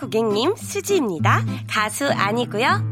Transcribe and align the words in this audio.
고객님. 0.00 0.54
수지입니다. 0.56 1.42
가수 1.68 2.08
아니고요. 2.08 2.91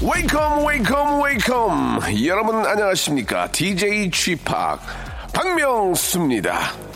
Welcome 0.00 0.64
welcome 0.64 1.22
welcome 1.22 2.00
여러분 2.26 2.64
안녕하십니까 2.64 3.50
DJ 3.50 4.10
G-Park 4.10 4.80
박명수입니다 5.32 6.87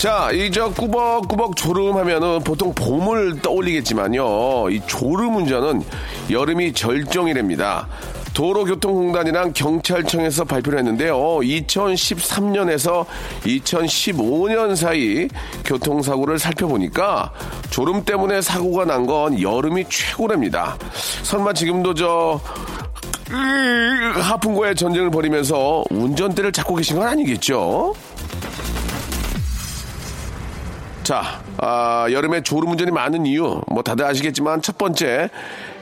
자, 0.00 0.30
이 0.32 0.50
저 0.50 0.70
꾸벅꾸벅 0.70 1.56
졸음 1.56 1.96
하면은 1.98 2.40
보통 2.42 2.72
봄을 2.74 3.40
떠올리겠지만요. 3.42 4.70
이 4.70 4.80
졸음 4.86 5.36
운전은 5.36 5.82
여름이 6.30 6.72
절정이랍니다. 6.72 7.86
도로교통공단이랑 8.32 9.52
경찰청에서 9.52 10.44
발표를 10.44 10.78
했는데요. 10.78 11.14
2013년에서 11.16 13.04
2015년 13.44 14.74
사이 14.74 15.28
교통사고를 15.66 16.38
살펴보니까 16.38 17.32
졸음 17.68 18.02
때문에 18.04 18.40
사고가 18.40 18.86
난 18.86 19.04
건 19.06 19.40
여름이 19.40 19.84
최고랍니다. 19.90 20.78
설마 21.24 21.52
지금도 21.52 21.92
저 21.94 22.40
하풍과의 24.14 24.74
전쟁을 24.76 25.10
벌이면서 25.10 25.84
운전대를 25.90 26.52
잡고 26.52 26.76
계신 26.76 26.96
건 26.98 27.06
아니겠죠? 27.08 27.94
자, 31.10 31.42
아, 31.56 32.06
여름에 32.08 32.44
졸음 32.44 32.70
운전이 32.70 32.92
많은 32.92 33.26
이유, 33.26 33.60
뭐 33.66 33.82
다들 33.82 34.04
아시겠지만 34.04 34.62
첫 34.62 34.78
번째, 34.78 35.28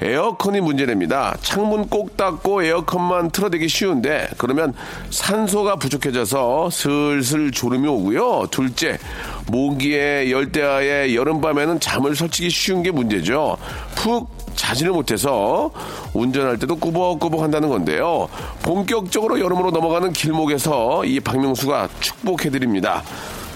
에어컨이 0.01 0.63
문제됩니다. 0.63 1.37
창문 1.43 1.91
꼭 1.91 2.17
닫고 2.17 2.63
에어컨만 2.63 3.29
틀어대기 3.29 3.69
쉬운데, 3.69 4.27
그러면 4.39 4.73
산소가 5.11 5.77
부족해져서 5.77 6.71
슬슬 6.71 7.51
졸음이 7.51 7.87
오고요. 7.87 8.47
둘째, 8.51 8.97
모기에 9.49 10.31
열대야에 10.31 11.15
여름밤에는 11.15 11.79
잠을 11.79 12.17
설치기 12.17 12.49
쉬운 12.49 12.83
게 12.83 12.91
문제죠. 12.91 13.59
푹 13.97 14.31
자지를 14.55 14.93
못해서 14.93 15.71
운전할 16.15 16.59
때도 16.59 16.77
꾸벅꾸벅 16.77 17.43
한다는 17.43 17.69
건데요. 17.69 18.31
본격적으로 18.63 19.41
여름으로 19.41 19.73
넘어가는 19.73 20.11
길목에서 20.15 21.05
이 21.05 21.21
박명수가 21.21 21.91
축복해드립니다. 22.01 23.03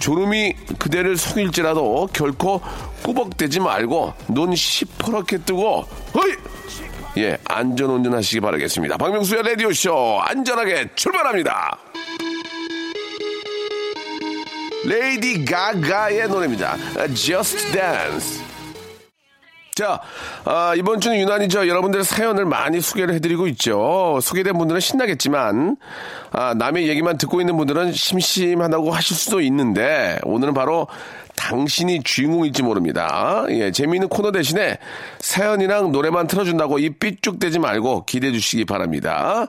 졸음이 0.03 0.53
그대를 0.81 1.17
속일지라도 1.17 2.09
결코 2.13 2.61
꾸벅대지 3.05 3.61
말고 3.61 4.13
눈 4.31 4.53
시퍼렇게 4.53 5.39
뜨고 5.39 5.83
허이! 6.15 6.33
예 7.19 7.39
안전 7.45 7.91
운전하시기 7.91 8.41
바라겠습니다. 8.41 8.97
박명수의 8.97 9.45
라디오 9.45 9.73
쇼 9.73 10.19
안전하게 10.21 10.89
출발합니다. 10.97 11.79
레이디 14.85 15.45
가가의 15.45 16.29
노래입니다. 16.29 16.77
Just 17.15 17.71
Dance. 17.71 18.42
자, 19.75 20.03
아, 20.45 20.75
이번 20.77 21.01
주는 21.01 21.19
유난히 21.19 21.49
저 21.49 21.67
여러분들의 21.67 22.05
사연을 22.05 22.45
많이 22.45 22.83
소개를 22.83 23.15
해드리고 23.15 23.47
있죠. 23.49 24.19
소개된 24.21 24.59
분들은 24.59 24.83
신나겠지만, 24.83 25.79
아, 26.31 26.53
남의 26.53 26.89
얘기만 26.89 27.17
듣고 27.17 27.41
있는 27.41 27.57
분들은 27.57 27.93
심심하다고 27.93 28.91
하실 28.91 29.17
수도 29.17 29.41
있는데, 29.41 30.19
오늘은 30.25 30.53
바로 30.53 30.89
당신이 31.43 32.05
주인공일지 32.05 32.63
모릅니다. 32.63 33.45
예, 33.51 33.73
재미있는 33.73 34.09
코너 34.09 34.31
대신에 34.31 34.79
사연이랑 35.19 35.91
노래만 35.91 36.29
틀어준다고 36.29 36.79
이 36.79 36.91
삐쭉대지 36.91 37.59
말고 37.59 38.05
기대해 38.05 38.33
주시기 38.33 38.65
바랍니다. 38.65 39.49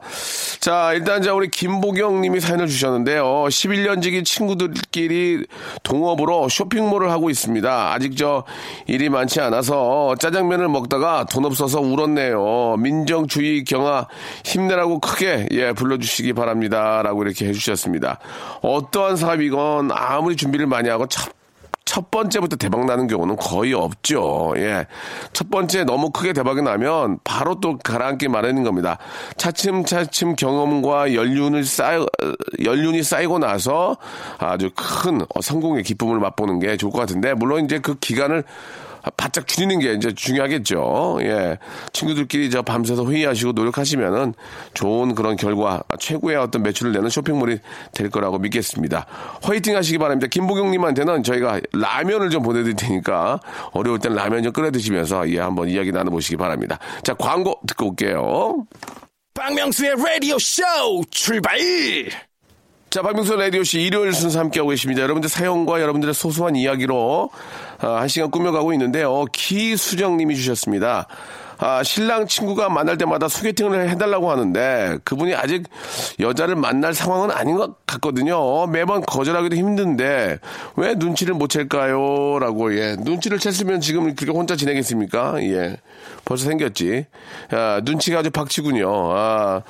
자, 0.59 0.91
일단 0.93 1.21
자, 1.21 1.35
우리 1.35 1.49
김보경 1.49 2.21
님이 2.21 2.39
사연을 2.39 2.67
주셨는데요. 2.67 3.23
11년지기 3.25 4.25
친구들끼리 4.25 5.45
동업으로 5.83 6.49
쇼핑몰을 6.49 7.11
하고 7.11 7.29
있습니다. 7.29 7.93
아직 7.93 8.17
저 8.17 8.43
일이 8.87 9.09
많지 9.09 9.39
않아서 9.41 10.15
짜장면을 10.19 10.69
먹다가 10.69 11.25
돈 11.25 11.45
없어서 11.45 11.79
울었네요. 11.79 12.77
민정주의 12.79 13.63
경아 13.63 14.07
힘내라고 14.43 14.99
크게 14.99 15.47
예, 15.51 15.73
불러주시기 15.73 16.33
바랍니다. 16.33 17.03
라고 17.03 17.23
이렇게 17.23 17.45
해주셨습니다. 17.49 18.17
어떠한 18.61 19.15
사업이건 19.15 19.91
아무리 19.91 20.35
준비를 20.35 20.65
많이 20.65 20.89
하고 20.89 21.05
첫 21.05 21.42
첫 21.85 22.09
번째부터 22.11 22.55
대박 22.55 22.85
나는 22.85 23.07
경우는 23.07 23.35
거의 23.35 23.73
없죠. 23.73 24.53
예. 24.55 24.87
첫 25.33 25.49
번째 25.49 25.83
너무 25.83 26.11
크게 26.11 26.33
대박이 26.33 26.61
나면 26.61 27.19
바로 27.23 27.59
또 27.59 27.77
가라앉기 27.77 28.29
마련인 28.29 28.63
겁니다. 28.63 28.97
차츰차츰 29.37 30.35
경험과 30.35 31.13
연륜을 31.13 31.65
쌓여, 31.65 32.05
연륜이 32.63 33.03
쌓이고 33.03 33.37
나서 33.37 33.97
아주 34.39 34.69
큰 34.75 35.25
성공의 35.41 35.83
기쁨을 35.83 36.19
맛보는 36.19 36.59
게 36.59 36.77
좋을 36.77 36.91
것 36.91 36.99
같은데, 36.99 37.33
물론 37.33 37.65
이제 37.65 37.79
그 37.79 37.95
기간을 37.95 38.43
바짝 39.17 39.47
줄이는 39.47 39.79
게 39.79 39.93
이제 39.93 40.13
중요하겠죠. 40.13 41.19
예. 41.21 41.57
친구들끼리 41.91 42.49
저 42.49 42.61
밤새서 42.61 43.09
회의하시고 43.09 43.51
노력하시면은 43.53 44.33
좋은 44.73 45.15
그런 45.15 45.35
결과, 45.35 45.83
최고의 45.99 46.37
어떤 46.37 46.63
매출을 46.63 46.91
내는 46.91 47.09
쇼핑몰이 47.09 47.59
될 47.93 48.09
거라고 48.09 48.39
믿겠습니다. 48.39 49.05
화이팅 49.41 49.75
하시기 49.75 49.97
바랍니다. 49.97 50.27
김보경님한테는 50.27 51.23
저희가 51.23 51.61
라면을 51.73 52.29
좀 52.29 52.43
보내드릴 52.43 52.75
테니까 52.75 53.39
어려울 53.71 53.99
땐 53.99 54.13
라면 54.13 54.43
좀 54.43 54.53
끓여 54.53 54.71
드시면서 54.71 55.29
예, 55.29 55.39
한번 55.39 55.69
이야기 55.69 55.91
나눠보시기 55.91 56.37
바랍니다. 56.37 56.79
자, 57.03 57.13
광고 57.13 57.59
듣고 57.67 57.89
올게요. 57.89 58.65
박명수의 59.33 59.95
라디오 59.97 60.37
쇼 60.39 60.63
출발! 61.09 61.57
자, 62.93 63.01
박명수 63.01 63.35
라디오씨 63.35 63.81
일요일 63.81 64.13
순서 64.13 64.39
함께하고 64.39 64.69
계십니다. 64.69 65.01
여러분들 65.01 65.27
사연과 65.27 65.81
여러분들의 65.81 66.13
소소한 66.13 66.55
이야기로 66.55 67.31
아, 67.79 67.87
한 68.01 68.07
시간 68.07 68.29
꾸며가고 68.29 68.71
있는데요. 68.73 69.25
기수정님이 69.31 70.35
주셨습니다. 70.35 71.07
아, 71.57 71.83
신랑 71.83 72.27
친구가 72.27 72.69
만날 72.69 72.97
때마다 72.97 73.27
소개팅을 73.27 73.89
해달라고 73.89 74.31
하는데 74.31 74.97
그분이 75.03 75.35
아직 75.35 75.63
여자를 76.19 76.55
만날 76.55 76.93
상황은 76.93 77.31
아닌 77.31 77.55
것 77.55 77.85
같거든요. 77.85 78.67
매번 78.67 79.01
거절하기도 79.01 79.55
힘든데 79.55 80.39
왜 80.75 80.93
눈치를 80.95 81.33
못 81.33 81.47
챌까요? 81.49 82.39
라고, 82.39 82.75
예. 82.77 82.95
눈치를 82.99 83.39
챘으면 83.39 83.81
지금 83.81 84.15
그렇게 84.15 84.37
혼자 84.37 84.55
지내겠습니까? 84.55 85.41
예. 85.43 85.77
벌써 86.25 86.45
생겼지. 86.45 87.05
아, 87.51 87.81
눈치가 87.83 88.19
아주 88.19 88.31
박치군요. 88.31 89.11
아, 89.13 89.61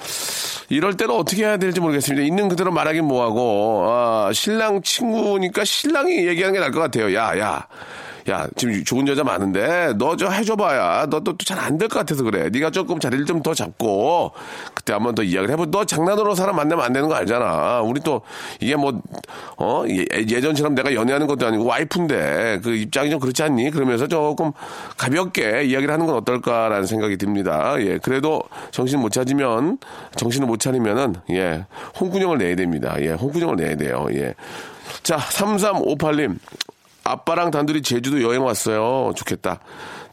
이럴 0.70 0.96
때는 0.96 1.16
어떻게 1.16 1.44
해야 1.44 1.58
될지 1.58 1.80
모르겠습니다. 1.80 2.26
있는 2.26 2.48
그대로 2.48 2.72
말하긴 2.72 3.06
뭐하고, 3.06 3.86
아, 3.90 4.32
신랑 4.34 4.82
친구니까 4.82 5.64
신랑이 5.66 6.28
얘기하는 6.28 6.54
게 6.54 6.60
나을 6.60 6.72
것 6.72 6.80
같아요. 6.80 7.14
야, 7.16 7.38
야. 7.40 7.68
야, 8.30 8.48
지금 8.56 8.84
좋은 8.84 9.08
여자 9.08 9.24
많은데 9.24 9.94
너 9.98 10.16
저 10.16 10.30
해줘봐야 10.30 11.08
너 11.08 11.20
또 11.20 11.36
잘 11.38 11.60
안 11.60 11.78
될 11.78 11.90
것 11.90 12.00
같아서 12.00 12.24
그래. 12.24 12.50
네가 12.50 12.72
조금 12.72 13.00
자리를 13.00 13.26
좀 13.26 13.44
더 13.44 13.54
잡고 13.54 14.32
그때 14.74 14.94
한번 14.94 15.16
더 15.16 15.24
이야기를 15.24 15.52
해보. 15.54 15.66
너 15.72 15.84
장난으로 15.86 16.36
사람 16.36 16.56
만나면 16.56 16.86
안 16.86 16.94
되는 16.94 17.10
거 17.10 17.16
알잖아. 17.16 17.82
우리 17.82 18.00
또 18.02 18.22
이게 18.62 18.76
뭐어 18.78 19.86
예전처럼 19.88 20.76
내가 20.76 20.94
연애하는 20.94 21.28
것도 21.28 21.46
아니고 21.48 21.66
와이프인데 21.66 22.62
그 22.64 22.74
입장이 22.76 23.10
좀 23.10 23.20
그렇지 23.20 23.44
않니? 23.44 23.72
그러면서 23.72 24.08
조금 24.08 24.52
가볍게 24.98 25.64
이야기를 25.66 25.94
하는 25.94 26.06
건 26.06 26.16
어떨까라는 26.16 26.86
생각이 26.86 27.18
듭니다. 27.18 27.76
예, 27.80 27.98
그래도 27.98 28.42
정신 28.72 29.00
못 29.00 29.12
차리면 29.12 29.80
정신을 30.16 30.48
못 30.48 30.60
차리면은 30.60 31.16
예 31.32 31.66
홍군형을 32.00 32.38
내야 32.38 32.56
됩니다. 32.56 32.96
예, 33.00 33.10
홍군형을 33.12 33.56
내야 33.58 33.76
돼요. 33.76 34.08
예. 34.14 34.34
자, 35.02 35.18
3358님. 35.18 36.38
아빠랑 37.04 37.52
단둘이 37.52 37.82
제주도 37.82 38.22
여행 38.24 38.44
왔어요. 38.44 39.14
좋겠다. 39.16 39.60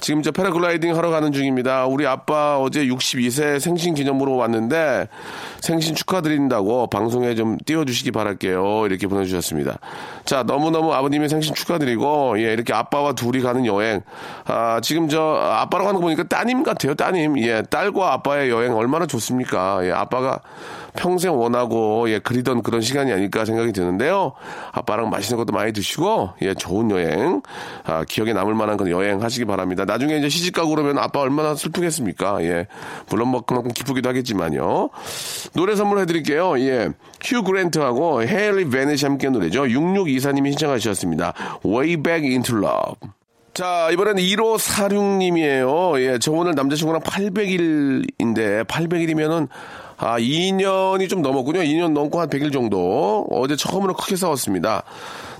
지금 0.00 0.22
저 0.22 0.30
패러글라이딩 0.30 0.96
하러 0.96 1.10
가는 1.10 1.30
중입니다. 1.30 1.86
우리 1.86 2.06
아빠 2.06 2.58
어제 2.58 2.86
62세 2.86 3.60
생신 3.60 3.94
기념으로 3.94 4.34
왔는데 4.36 5.08
생신 5.60 5.94
축하드린다고 5.94 6.88
방송에 6.88 7.34
좀 7.34 7.58
띄워주시기 7.66 8.10
바랄게요. 8.10 8.86
이렇게 8.86 9.06
보내주셨습니다. 9.06 9.78
자, 10.24 10.42
너무너무 10.42 10.94
아버님의 10.94 11.28
생신 11.28 11.54
축하드리고, 11.54 12.38
예, 12.38 12.52
이렇게 12.52 12.72
아빠와 12.72 13.12
둘이 13.12 13.42
가는 13.42 13.66
여행. 13.66 14.00
아, 14.46 14.80
지금 14.80 15.08
저 15.08 15.20
아빠랑 15.20 15.86
가는 15.86 16.00
거 16.00 16.04
보니까 16.04 16.22
따님 16.24 16.62
같아요. 16.62 16.94
따님. 16.94 17.38
예, 17.40 17.62
딸과 17.68 18.14
아빠의 18.14 18.48
여행 18.48 18.74
얼마나 18.74 19.06
좋습니까? 19.06 19.80
예, 19.84 19.90
아빠가 19.92 20.40
평생 20.96 21.38
원하고 21.38 22.10
예 22.10 22.18
그리던 22.18 22.62
그런 22.62 22.80
시간이 22.80 23.12
아닐까 23.12 23.44
생각이 23.44 23.72
드는데요. 23.72 24.32
아빠랑 24.72 25.10
맛있는 25.10 25.38
것도 25.38 25.52
많이 25.52 25.72
드시고 25.72 26.30
예 26.42 26.54
좋은 26.80 26.90
여행 26.90 27.42
아, 27.84 28.04
기억에 28.04 28.32
남을 28.32 28.54
만한 28.54 28.76
그런 28.76 28.90
여행 28.90 29.22
하시기 29.22 29.44
바랍니다. 29.44 29.84
나중에 29.84 30.16
이제 30.16 30.28
시집 30.28 30.54
가고 30.54 30.70
그러면 30.70 30.98
아빠 30.98 31.20
얼마나 31.20 31.54
슬프겠습니까? 31.54 32.42
예 32.44 32.66
물론 33.08 33.28
뭐 33.28 33.42
그만큼 33.42 33.70
기쁘기도 33.72 34.08
하겠지만요. 34.08 34.90
노래 35.54 35.76
선물해 35.76 36.06
드릴게요. 36.06 36.58
예. 36.60 36.88
휴 37.22 37.42
그랜트하고 37.42 38.22
헤일리 38.22 38.70
베넷이 38.70 39.02
함께 39.02 39.28
노래죠. 39.28 39.64
6624님이 39.64 40.50
신청하셨습니다. 40.50 41.34
Way 41.64 41.96
Back 41.98 42.28
Into 42.28 42.56
Love. 42.56 43.10
자, 43.52 43.90
이번에는 43.92 44.22
1546님이에요. 44.22 46.00
예, 46.00 46.18
저 46.18 46.30
오늘 46.32 46.54
남자친구랑 46.54 47.02
800일인데, 47.02 48.64
800일이면은, 48.64 49.48
아, 49.96 50.18
2년이 50.18 51.08
좀 51.10 51.20
넘었군요. 51.20 51.60
2년 51.60 51.92
넘고 51.92 52.20
한 52.20 52.30
100일 52.30 52.52
정도. 52.52 53.26
어제 53.30 53.56
처음으로 53.56 53.94
크게 53.94 54.16
싸웠습니다. 54.16 54.84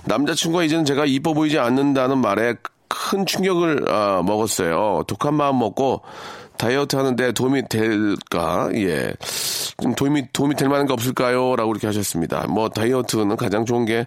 남자친구가 0.05 0.63
이제는 0.63 0.85
제가 0.85 1.05
이뻐 1.05 1.33
보이지 1.33 1.59
않는다는 1.59 2.17
말에 2.19 2.55
큰 2.87 3.25
충격을 3.25 3.85
아, 3.89 4.21
먹었어요. 4.25 5.03
독한 5.07 5.33
마음 5.35 5.59
먹고 5.59 6.01
다이어트 6.57 6.95
하는데 6.95 7.31
도움이 7.31 7.63
될까? 7.69 8.69
예. 8.75 9.13
좀 9.81 9.95
도움이, 9.95 10.27
도움이 10.33 10.55
될 10.55 10.69
만한 10.69 10.85
게 10.85 10.93
없을까요? 10.93 11.55
라고 11.55 11.71
이렇게 11.71 11.87
하셨습니다. 11.87 12.45
뭐, 12.47 12.69
다이어트는 12.69 13.35
가장 13.35 13.65
좋은 13.65 13.85
게 13.85 14.05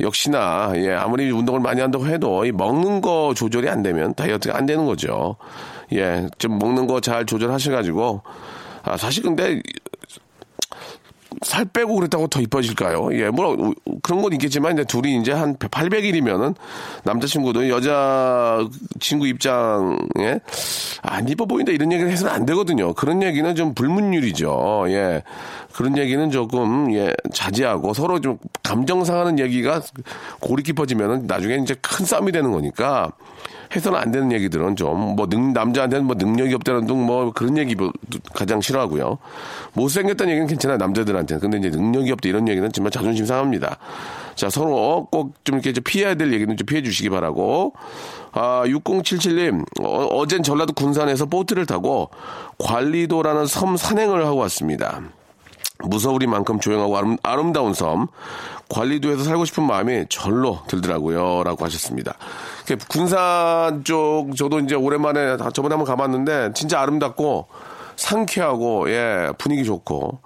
역시나, 0.00 0.72
예, 0.76 0.92
아무리 0.94 1.30
운동을 1.30 1.60
많이 1.60 1.82
한다고 1.82 2.06
해도 2.06 2.46
이 2.46 2.52
먹는 2.52 3.02
거 3.02 3.34
조절이 3.36 3.68
안 3.68 3.82
되면 3.82 4.14
다이어트가 4.14 4.56
안 4.56 4.64
되는 4.64 4.86
거죠. 4.86 5.36
예, 5.92 6.26
좀 6.38 6.58
먹는 6.58 6.86
거 6.86 7.00
잘 7.00 7.26
조절하셔가지고, 7.26 8.22
아, 8.84 8.96
사실 8.96 9.22
근데 9.22 9.60
살 11.42 11.64
빼고 11.64 11.94
그랬다고 11.96 12.28
더 12.28 12.40
이뻐질까요? 12.40 13.10
예, 13.12 13.28
뭐, 13.30 13.74
그런 14.02 14.22
건 14.22 14.32
있겠지만, 14.32 14.74
이제 14.74 14.84
둘이 14.84 15.16
이제 15.20 15.32
한 15.32 15.56
800일이면은, 15.56 16.54
남자친구도 17.04 17.68
여자 17.68 18.66
친구 19.00 19.26
입장에, 19.26 20.38
안 21.02 21.28
이뻐 21.28 21.46
보인다 21.46 21.72
이런 21.72 21.92
얘기를 21.92 22.10
해서는 22.10 22.32
안 22.32 22.46
되거든요. 22.46 22.94
그런 22.94 23.22
얘기는 23.22 23.54
좀 23.54 23.74
불문율이죠. 23.74 24.84
예. 24.88 25.22
그런 25.72 25.96
얘기는 25.98 26.30
조금, 26.30 26.92
예, 26.94 27.12
자제하고 27.32 27.94
서로 27.94 28.20
좀 28.20 28.38
감정 28.62 29.04
상하는 29.04 29.38
얘기가 29.38 29.80
골이 30.40 30.62
깊어지면은 30.62 31.26
나중에 31.26 31.56
이제 31.56 31.74
큰 31.80 32.04
싸움이 32.04 32.32
되는 32.32 32.52
거니까, 32.52 33.12
해서는 33.74 33.98
안 33.98 34.12
되는 34.12 34.30
얘기들은 34.32 34.76
좀, 34.76 35.16
뭐, 35.16 35.26
능, 35.28 35.52
남자한테는 35.52 36.06
뭐 36.06 36.16
능력이 36.18 36.54
없다는 36.54 36.86
등 36.86 36.96
뭐 37.02 37.32
그런 37.32 37.56
얘기 37.58 37.74
가장 38.34 38.60
싫어하고요. 38.60 39.18
못생겼다는 39.72 40.30
얘기는 40.32 40.46
괜찮아요, 40.46 40.78
남자들한테는. 40.78 41.40
근데 41.40 41.58
이제 41.58 41.70
능력이 41.70 42.12
없다 42.12 42.28
이런 42.28 42.48
얘기는 42.48 42.70
정말 42.72 42.90
자존심 42.90 43.26
상합니다. 43.26 43.78
자, 44.34 44.48
서로 44.50 45.08
꼭 45.10 45.32
좀 45.44 45.58
이렇게 45.58 45.78
피해야 45.80 46.14
될 46.14 46.32
얘기는 46.32 46.56
좀 46.56 46.66
피해 46.66 46.82
주시기 46.82 47.10
바라고. 47.10 47.72
아, 48.32 48.62
6077님, 48.66 49.64
어, 49.82 50.06
어젠 50.06 50.42
전라도 50.42 50.72
군산에서 50.72 51.26
보트를 51.26 51.66
타고 51.66 52.10
관리도라는 52.58 53.46
섬 53.46 53.76
산행을 53.76 54.24
하고 54.24 54.36
왔습니다. 54.38 55.00
무서우리만큼 55.84 56.60
조용하고 56.60 56.96
아름, 56.96 57.16
아름다운 57.22 57.74
섬. 57.74 58.08
관리도에서 58.68 59.24
살고 59.24 59.44
싶은 59.44 59.64
마음이 59.64 60.06
절로 60.08 60.60
들더라고요. 60.66 61.42
라고 61.44 61.64
하셨습니다. 61.64 62.14
군산 62.88 63.84
쪽, 63.84 64.34
저도 64.34 64.60
이제 64.60 64.74
오랜만에 64.74 65.36
저번에 65.52 65.74
한번 65.74 65.84
가봤는데, 65.84 66.52
진짜 66.54 66.80
아름답고, 66.80 67.48
상쾌하고, 67.96 68.90
예, 68.90 69.30
분위기 69.36 69.64
좋고, 69.64 70.20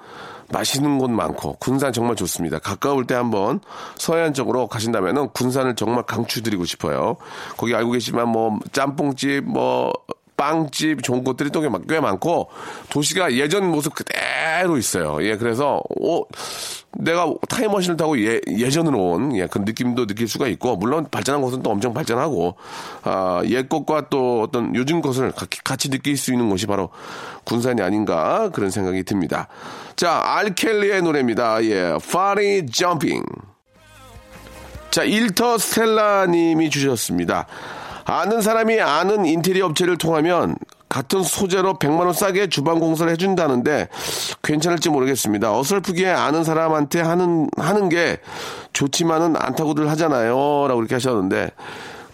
맛있는 0.52 0.98
곳 0.98 1.10
많고, 1.10 1.56
군산 1.58 1.92
정말 1.92 2.14
좋습니다. 2.14 2.60
가까울 2.60 3.04
때 3.06 3.14
한번 3.16 3.58
서해안 3.96 4.32
쪽으로 4.32 4.68
가신다면은 4.68 5.30
군산을 5.30 5.74
정말 5.74 6.04
강추드리고 6.04 6.64
싶어요. 6.64 7.16
거기 7.56 7.74
알고 7.74 7.90
계시지만 7.90 8.28
뭐, 8.28 8.60
짬뽕집, 8.70 9.42
뭐, 9.44 9.92
빵집 10.36 11.02
좋은 11.02 11.24
곳들이 11.24 11.50
또 11.50 11.62
꽤 11.88 12.00
많고 12.00 12.48
도시가 12.90 13.34
예전 13.34 13.70
모습 13.70 13.94
그대로 13.94 14.76
있어요. 14.76 15.18
예, 15.22 15.36
그래서 15.36 15.82
어 16.02 16.22
내가 16.98 17.32
타임머신을 17.48 17.96
타고 17.96 18.18
예, 18.20 18.40
예전으로 18.48 18.98
온 18.98 19.36
예, 19.36 19.46
그 19.46 19.58
느낌도 19.58 20.06
느낄 20.06 20.28
수가 20.28 20.46
있고 20.48 20.76
물론 20.76 21.06
발전한 21.10 21.42
곳은 21.42 21.62
또 21.62 21.70
엄청 21.70 21.92
발전하고 21.92 22.56
아, 23.02 23.42
옛 23.46 23.68
것과 23.68 24.08
또 24.08 24.42
어떤 24.42 24.74
요즘 24.74 25.00
것을 25.00 25.32
같이 25.64 25.90
느낄 25.90 26.16
수 26.16 26.32
있는 26.32 26.48
곳이 26.48 26.66
바로 26.66 26.90
군산이 27.44 27.82
아닌가 27.82 28.50
그런 28.50 28.70
생각이 28.70 29.02
듭니다. 29.04 29.48
자, 29.96 30.22
알켈리의 30.24 31.02
노래입니다. 31.02 31.62
예, 31.64 31.96
Funny 32.02 32.66
Jumping. 32.66 33.24
자, 34.90 35.04
일터 35.04 35.58
스텔라 35.58 36.26
님이 36.26 36.70
주셨습니다. 36.70 37.46
아는 38.06 38.40
사람이 38.40 38.80
아는 38.80 39.26
인테리어 39.26 39.66
업체를 39.66 39.98
통하면 39.98 40.56
같은 40.88 41.22
소재로 41.22 41.74
100만 41.74 42.00
원 42.00 42.12
싸게 42.12 42.48
주방 42.48 42.78
공사를 42.78 43.10
해준다는데 43.10 43.88
괜찮을지 44.42 44.88
모르겠습니다. 44.88 45.58
어설프게 45.58 46.08
아는 46.08 46.44
사람한테 46.44 47.00
하는 47.00 47.48
하는 47.58 47.88
게 47.88 48.18
좋지만은 48.72 49.34
않다고들 49.36 49.90
하잖아요.라고 49.90 50.80
이렇게 50.80 50.94
하셨는데 50.94 51.50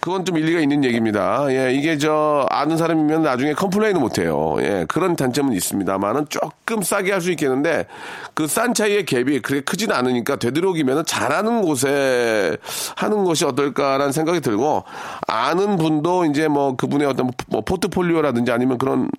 그건 0.03 0.25
좀 0.25 0.37
일리가 0.37 0.59
있는 0.59 0.83
얘기입니다. 0.83 1.45
예, 1.47 1.73
이게 1.73 1.97
저 1.97 2.45
아는 2.49 2.75
사람이면 2.75 3.23
나중에 3.23 3.53
complain을 3.53 4.01
못 4.01 4.19
해요. 4.19 4.57
예, 4.59 4.85
그런 4.89 5.15
단점은 5.15 5.53
있습니다만은 5.53 6.25
조금 6.27 6.81
싸게 6.83 7.13
할 7.13 7.21
수 7.21 7.31
있겠는데 7.31 7.85
그 8.33 8.47
싼 8.47 8.73
차이의 8.73 9.05
갭이 9.05 9.41
그렇게 9.41 9.61
크진 9.61 9.93
않으니까 9.93 10.35
되도록이면 10.35 11.05
잘하는 11.05 11.61
곳에 11.61 12.57
하는 12.97 13.23
것이 13.23 13.45
어떨까라는 13.45 14.11
생각이 14.11 14.41
들고 14.41 14.83
아는 15.25 15.77
분도 15.77 16.25
이제 16.25 16.49
뭐 16.49 16.75
그분의 16.75 17.07
어떤 17.07 17.31
뭐 17.47 17.61
포트폴리오라든지 17.61 18.51
아니면 18.51 18.77
그런 18.77 19.09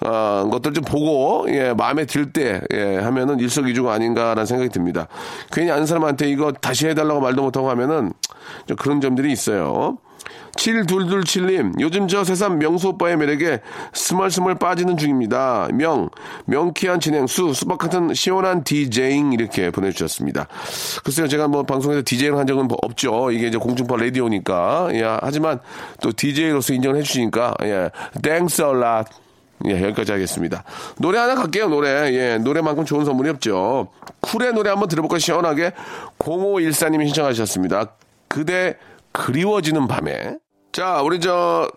어, 0.00 0.48
것들 0.50 0.72
좀 0.72 0.82
보고 0.82 1.46
예, 1.50 1.72
마음에 1.72 2.04
들 2.04 2.32
때 2.32 2.62
예, 2.72 2.96
하면은 2.96 3.38
일석이조가 3.38 3.92
아닌가라는 3.92 4.46
생각이 4.46 4.70
듭니다. 4.70 5.06
괜히 5.52 5.70
아는 5.70 5.86
사람한테 5.86 6.28
이거 6.28 6.50
다시 6.50 6.88
해달라고 6.88 7.20
말도 7.20 7.42
못하고 7.42 7.70
하면은 7.70 8.12
좀 8.66 8.76
그런 8.76 9.00
점들이 9.00 9.30
있어요. 9.30 9.98
7227님, 10.56 11.80
요즘 11.80 12.08
저 12.08 12.24
세상 12.24 12.58
명수 12.58 12.88
오빠의 12.88 13.16
매력에 13.16 13.60
스멀스멀 13.92 14.56
빠지는 14.56 14.96
중입니다. 14.96 15.68
명, 15.72 16.10
명쾌한 16.44 17.00
진행, 17.00 17.26
수, 17.26 17.54
수박 17.54 17.78
같은 17.78 18.12
시원한 18.14 18.62
디제잉 18.62 19.32
이렇게 19.32 19.70
보내주셨습니다. 19.70 20.48
글쎄요, 21.04 21.26
제가 21.26 21.48
뭐 21.48 21.62
방송에서 21.62 22.02
디제잉 22.04 22.36
한 22.36 22.46
적은 22.46 22.68
뭐 22.68 22.76
없죠. 22.82 23.30
이게 23.30 23.48
이제 23.48 23.58
공중파 23.58 23.96
라디오니까. 23.96 24.90
예, 24.92 25.02
하지만 25.20 25.60
또 26.00 26.12
디제이로서 26.12 26.74
인정을 26.74 26.98
해주시니까, 26.98 27.54
예, 27.62 27.90
thanks 28.22 28.62
a 28.62 28.70
lot. 28.70 29.04
예, 29.66 29.82
여기까지 29.82 30.12
하겠습니다. 30.12 30.64
노래 30.98 31.18
하나 31.18 31.34
갈게요, 31.34 31.68
노래. 31.68 32.12
예, 32.12 32.38
노래만큼 32.38 32.84
좋은 32.84 33.04
선물이 33.04 33.30
없죠. 33.30 33.88
쿨의 34.20 34.52
노래 34.52 34.70
한번 34.70 34.88
들어볼까 34.88 35.18
시원하게 35.18 35.72
0514님이 36.18 37.06
신청하셨습니다. 37.06 37.92
그대 38.28 38.76
그리워지는 39.12 39.88
밤에. 39.88 40.38
자, 40.72 41.02
우리 41.02 41.20
저 41.20 41.70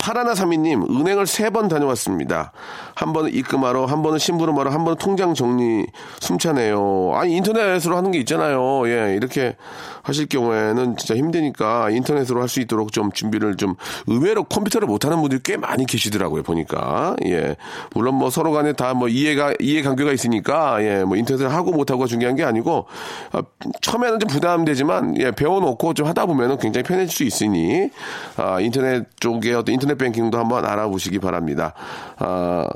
파라나 0.00 0.34
사미님, 0.34 0.82
은행을 0.82 1.26
세 1.26 1.50
번 1.50 1.66
다녀왔습니다. 1.68 2.52
한 2.94 3.12
번은 3.12 3.34
입금하러, 3.34 3.86
한 3.86 4.02
번은 4.02 4.18
심부름하러, 4.18 4.70
한 4.70 4.84
번은 4.84 4.98
통장 4.98 5.34
정리, 5.34 5.84
숨차네요. 6.20 7.12
아니, 7.14 7.36
인터넷으로 7.36 7.96
하는 7.96 8.10
게 8.12 8.18
있잖아요. 8.20 8.88
예, 8.88 9.14
이렇게 9.16 9.56
하실 10.02 10.26
경우에는 10.28 10.96
진짜 10.96 11.14
힘드니까 11.16 11.90
인터넷으로 11.90 12.40
할 12.40 12.48
수 12.48 12.60
있도록 12.60 12.92
좀 12.92 13.12
준비를 13.12 13.56
좀 13.56 13.74
의외로 14.08 14.42
컴퓨터를 14.44 14.88
못하는 14.88 15.20
분들이 15.20 15.40
꽤 15.44 15.56
많이 15.56 15.86
계시더라고요, 15.86 16.42
보니까. 16.42 17.14
예. 17.24 17.56
물론 17.94 18.14
뭐 18.14 18.30
서로 18.30 18.50
간에 18.52 18.72
다 18.72 18.94
뭐 18.94 19.08
이해가, 19.08 19.54
이해 19.60 19.82
관계가 19.82 20.12
있으니까, 20.12 20.82
예, 20.82 21.04
뭐 21.04 21.16
인터넷을 21.16 21.52
하고 21.52 21.70
못하고가 21.72 22.06
중요한 22.06 22.34
게 22.36 22.44
아니고, 22.44 22.86
아, 23.32 23.42
처음에는 23.82 24.18
좀 24.20 24.28
부담되지만, 24.28 25.20
예, 25.20 25.30
배워놓고 25.30 25.94
좀 25.94 26.06
하다 26.06 26.26
보면은 26.26 26.58
굉장히 26.58 26.82
편해질 26.84 27.08
수 27.14 27.24
있으니, 27.24 27.88
아, 28.36 28.60
인터넷 28.60 29.04
쪽에 29.20 29.54
어떤 29.54 29.72
인터넷 29.74 29.89
뱅킹도 29.94 30.38
한번 30.38 30.64
알아보시기 30.64 31.18
바랍니다. 31.18 31.74
아, 32.18 32.68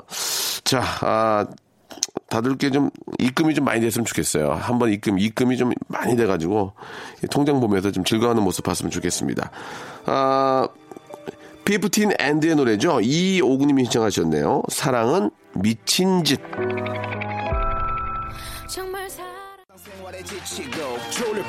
자, 0.64 0.83
아, 1.02 1.47
다들 2.28 2.50
이렇게 2.50 2.71
좀 2.71 2.90
입금이 3.18 3.54
좀 3.54 3.64
많이 3.64 3.80
됐으면 3.80 4.04
좋겠어요. 4.04 4.52
한번 4.52 4.90
입금, 4.92 5.18
입금이 5.18 5.56
좀 5.56 5.73
많이 5.88 6.16
돼가지고 6.16 6.73
통장 7.30 7.61
보면서 7.61 7.90
좀 7.92 8.04
즐거워하는 8.04 8.42
모습 8.42 8.64
봤으면 8.64 8.90
좋겠습니다. 8.90 9.50
아, 10.06 10.68
피프틴 11.64 12.12
앤드의 12.18 12.56
노래죠. 12.56 13.00
이오구님이 13.00 13.85
신청하셨네요. 13.85 14.62
사랑은 14.68 15.30
미친 15.54 16.25
짓. 16.25 16.40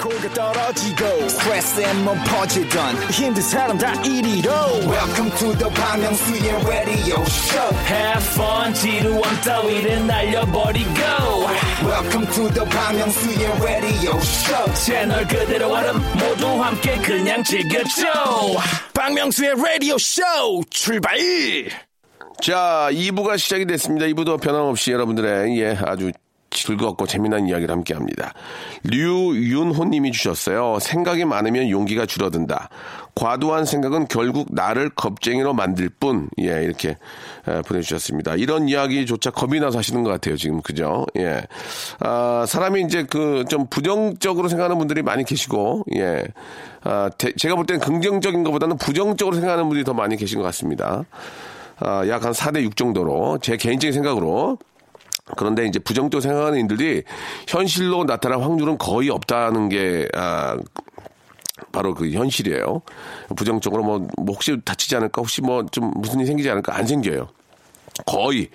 코가 0.06 0.30
떨어지고, 0.36 1.30
스트레스에 1.30 1.94
몸 2.04 2.16
퍼지던, 2.26 2.96
힘든 3.12 3.42
사람 3.42 3.78
다 3.78 3.92
이리로. 4.04 4.52
welcome 4.86 5.32
to 5.38 5.58
the 5.58 5.66
Myung-soo's 5.74 6.68
radio 6.68 7.22
show. 7.26 7.76
Have 7.90 8.24
fun 8.34 8.74
지루함 8.76 9.42
따위를 9.42 10.06
날려버리고. 10.06 11.02
Welcome 11.84 12.28
to 12.34 12.50
the 12.54 12.66
Myung-soo's 12.70 13.64
radio 13.64 14.18
show. 14.22 14.74
채널 14.76 15.28
그대로 15.28 15.74
얼음 15.74 16.00
모두 16.14 16.48
함께 16.62 16.98
그냥 16.98 17.44
즐겨줘. 17.44 18.06
박명수의 18.94 19.56
라디오 19.58 19.98
쇼 19.98 20.22
출발! 20.70 21.18
자, 22.42 22.90
2부가 22.92 23.38
시작이 23.40 23.66
됐습니다. 23.66 24.06
2부도 24.08 24.40
변함없이 24.40 24.92
여러분들의 24.92 25.60
예, 25.60 25.78
아주 25.84 26.12
즐겁고 26.56 27.06
재미난 27.06 27.48
이야기를 27.48 27.74
함께 27.74 27.94
합니다. 27.94 28.34
류윤호 28.84 29.86
님이 29.86 30.12
주셨어요. 30.12 30.80
생각이 30.80 31.26
많으면 31.26 31.70
용기가 31.70 32.06
줄어든다. 32.06 32.70
과도한 33.16 33.66
생각은 33.66 34.08
결국 34.08 34.48
나를 34.52 34.90
겁쟁이로 34.90 35.54
만들 35.54 35.90
뿐. 35.90 36.30
예, 36.40 36.64
이렇게 36.64 36.98
에, 37.48 37.62
보내주셨습니다. 37.62 38.36
이런 38.36 38.68
이야기조차 38.68 39.32
겁이 39.32 39.60
나서 39.60 39.78
하시는 39.78 40.04
것 40.04 40.10
같아요, 40.10 40.36
지금. 40.38 40.62
그죠? 40.62 41.06
예. 41.18 41.42
아, 42.00 42.46
사람이 42.48 42.82
이제 42.82 43.04
그 43.04 43.46
좀 43.50 43.68
부정적으로 43.68 44.48
생각하는 44.50 44.78
분들이 44.78 45.02
많이 45.02 45.24
계시고, 45.24 45.84
예. 45.96 46.24
아, 46.84 47.10
대- 47.18 47.32
제가 47.38 47.56
볼 47.56 47.66
때는 47.66 47.80
긍정적인 47.80 48.44
것보다는 48.44 48.78
부정적으로 48.78 49.36
생각하는 49.36 49.66
분들이 49.66 49.84
더 49.84 49.94
많이 49.94 50.18
계신 50.18 50.40
것 50.40 50.44
같습니다. 50.46 51.04
아, 51.80 52.06
약 52.08 52.26
한 52.26 52.32
4대 52.34 52.62
6 52.64 52.76
정도로 52.76 53.38
제 53.42 53.56
개인적인 53.58 53.94
생각으로 53.94 54.58
그런데 55.38 55.66
이제 55.66 55.80
부정적으로 55.80 56.22
생각하는 56.22 56.60
인들이 56.60 57.04
현실로 57.48 58.04
나타날 58.04 58.42
확률은 58.42 58.78
거의 58.78 59.10
없다는 59.10 59.70
게 59.70 60.08
아, 60.14 60.58
바로 61.72 61.94
그 61.96 62.10
현실이에요. 62.12 62.82
부정적으로 63.36 63.84
뭐, 63.84 64.00
뭐 64.18 64.34
혹시 64.36 64.60
다치지 64.64 64.96
않을까, 64.98 65.22
혹시 65.22 65.42
뭐 65.42 65.66
좀 65.72 65.92
무슨 65.96 66.20
일이 66.20 66.28
생기지 66.28 66.50
않을까 66.50 66.76
안 66.76 66.86
생겨요. 66.86 67.28
거의 68.06 68.50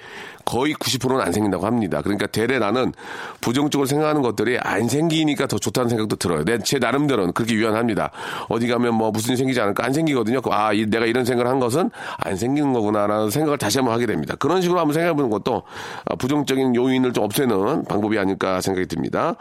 거의 0.44 0.74
90%는 0.74 1.20
안 1.20 1.32
생긴다고 1.32 1.64
합니다. 1.64 2.02
그러니까 2.02 2.26
대래 2.26 2.58
나는 2.58 2.92
부정적으로 3.40 3.86
생각하는 3.86 4.20
것들이 4.20 4.58
안 4.58 4.88
생기니까 4.88 5.46
더 5.46 5.58
좋다는 5.58 5.88
생각도 5.88 6.16
들어요. 6.16 6.44
내, 6.44 6.58
제 6.58 6.78
나름대로는 6.78 7.32
그렇게 7.32 7.54
유연합니다. 7.54 8.10
어디 8.48 8.66
가면 8.66 8.94
뭐 8.94 9.10
무슨 9.12 9.30
일이 9.30 9.36
생기지 9.38 9.60
않을까 9.60 9.84
안 9.84 9.92
생기거든요. 9.92 10.40
그 10.40 10.50
아, 10.50 10.72
이- 10.72 10.86
내가 10.86 11.06
이런 11.06 11.24
생각을 11.24 11.50
한 11.50 11.60
것은 11.60 11.90
안 12.18 12.36
생기는 12.36 12.72
거구나라는 12.72 13.30
생각을 13.30 13.58
다시 13.58 13.78
한번 13.78 13.94
하게 13.94 14.06
됩니다. 14.06 14.34
그런 14.38 14.60
식으로 14.60 14.80
한번 14.80 14.92
생각해 14.94 15.14
보는 15.14 15.30
것도 15.30 15.62
아, 16.06 16.16
부정적인 16.16 16.74
요인을 16.74 17.12
좀 17.12 17.24
없애는 17.24 17.84
방법이 17.84 18.18
아닐까 18.18 18.60
생각이 18.60 18.86
듭니다. 18.88 19.36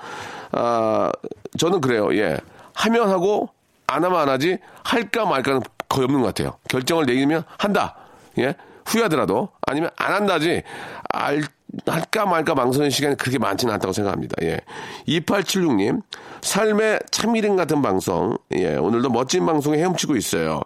아, 0.52 1.12
저는 1.58 1.82
그래요. 1.82 2.16
예. 2.16 2.38
하면 2.76 3.10
하고 3.10 3.50
안 3.88 4.04
하면 4.04 4.20
안 4.20 4.30
하지 4.30 4.58
할까 4.84 5.26
말까는 5.26 5.62
거의 5.90 6.06
없는 6.06 6.22
것 6.22 6.28
같아요. 6.28 6.58
결정을 6.70 7.06
내리면 7.08 7.44
한다. 7.58 7.96
예. 8.38 8.54
후회하더라도 8.90 9.50
아니면 9.62 9.90
안 9.96 10.14
한다지 10.14 10.64
알, 11.10 11.44
할까 11.86 12.26
말까 12.26 12.56
망설이는 12.56 12.90
시간이 12.90 13.16
그렇게 13.18 13.38
많지는 13.38 13.74
않다고 13.76 13.94
생각합니다. 13.94 14.36
예. 14.42 14.60
2876님, 15.08 16.02
삶의 16.42 17.00
참일행 17.12 17.56
같은 17.56 17.82
방송. 17.82 18.38
예. 18.54 18.76
오늘도 18.76 19.10
멋진 19.10 19.46
방송에 19.46 19.78
헤엄치고 19.78 20.16
있어요. 20.16 20.62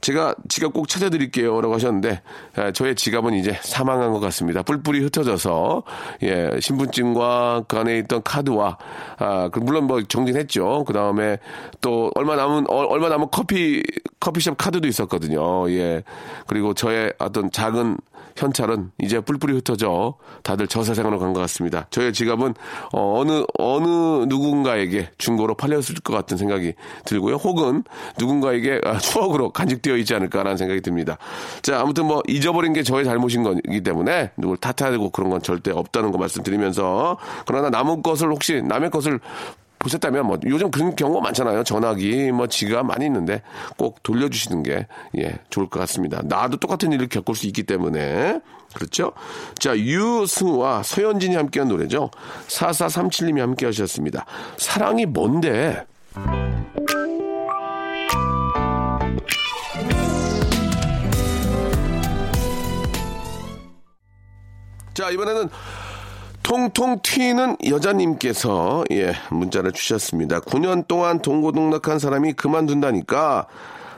제가 0.00 0.34
지갑 0.48 0.72
꼭 0.72 0.88
찾아드릴게요. 0.88 1.60
라고 1.60 1.74
하셨는데, 1.74 2.22
예, 2.58 2.72
저의 2.72 2.94
지갑은 2.94 3.34
이제 3.34 3.58
사망한 3.62 4.12
것 4.12 4.20
같습니다. 4.20 4.62
뿔뿔이 4.62 5.00
흩어져서, 5.00 5.82
예, 6.22 6.58
신분증과 6.60 7.64
그 7.68 7.78
안에 7.78 7.98
있던 7.98 8.22
카드와, 8.22 8.78
아, 9.18 9.48
그 9.50 9.58
물론 9.58 9.84
뭐 9.84 10.02
정진했죠. 10.02 10.84
그 10.86 10.92
다음에 10.92 11.38
또 11.80 12.10
얼마 12.14 12.36
남은, 12.36 12.66
어, 12.70 12.76
얼마 12.86 13.08
남은 13.08 13.28
커피, 13.30 13.82
커피숍 14.18 14.56
카드도 14.56 14.86
있었거든요. 14.88 15.70
예. 15.70 16.02
그리고 16.46 16.74
저의 16.74 17.12
어떤 17.18 17.50
작은 17.50 17.98
현찰은 18.36 18.90
이제 19.02 19.20
뿔뿔이 19.20 19.54
흩어져 19.54 20.14
다들 20.42 20.66
저사생활로 20.68 21.18
간 21.18 21.30
것 21.30 21.40
같습니다. 21.40 21.86
저의 21.90 22.12
지갑은 22.12 22.54
어, 22.92 23.22
느 23.24 23.44
어느 23.58 24.24
누군가에게 24.26 25.10
중고로 25.18 25.54
팔렸을 25.54 25.96
것 26.02 26.12
같은 26.12 26.36
생각이 26.36 26.74
들고요. 27.04 27.36
혹은 27.36 27.84
누군가에게 28.18 28.80
아, 28.84 28.98
추억으로 28.98 29.50
간직되어 29.50 29.96
있지 29.98 30.14
않을까라는 30.14 30.56
생각이 30.56 30.80
듭니다. 30.80 31.18
자, 31.62 31.80
아무튼 31.80 32.06
뭐 32.06 32.22
잊어버린 32.26 32.72
게 32.72 32.82
저의 32.82 33.04
잘못인 33.04 33.42
거기 33.42 33.82
때문에 33.82 34.32
누굴 34.36 34.56
탓하고 34.56 35.10
그런 35.10 35.30
건 35.30 35.42
절대 35.42 35.70
없다는 35.70 36.10
거 36.10 36.18
말씀드리면서 36.18 37.16
그러나 37.46 37.70
남은 37.70 38.02
것을 38.02 38.28
혹시 38.30 38.60
남의 38.62 38.90
것을 38.90 39.20
보셨다면 39.80 40.26
뭐 40.26 40.38
요즘 40.44 40.70
그런 40.70 40.94
경우가 40.94 41.20
많잖아요. 41.20 41.64
전화기 41.64 42.30
뭐 42.32 42.46
지갑 42.46 42.86
많이 42.86 43.06
있는데 43.06 43.42
꼭 43.76 44.02
돌려주시는 44.02 44.62
게 44.62 44.86
예, 45.18 45.38
좋을 45.48 45.68
것 45.68 45.80
같습니다. 45.80 46.20
나도 46.22 46.58
똑같은 46.58 46.92
일을 46.92 47.08
겪을 47.08 47.34
수 47.34 47.46
있기 47.46 47.64
때문에 47.64 48.40
그렇죠? 48.74 49.12
자 49.58 49.76
유승우와 49.76 50.82
서현진이 50.82 51.34
함께한 51.34 51.68
노래죠. 51.68 52.10
4437님이 52.48 53.38
함께 53.40 53.66
하셨습니다. 53.66 54.26
사랑이 54.58 55.06
뭔데? 55.06 55.84
자 64.92 65.08
이번에는 65.08 65.48
통통 66.50 66.98
튀는 67.00 67.58
여자님께서 67.64 68.82
예 68.90 69.12
문자를 69.30 69.70
주셨습니다. 69.70 70.40
9년 70.40 70.88
동안 70.88 71.22
동고동락한 71.22 72.00
사람이 72.00 72.32
그만둔다니까 72.32 73.46